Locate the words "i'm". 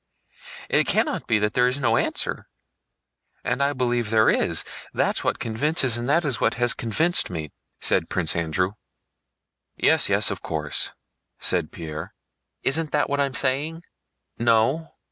13.19-13.35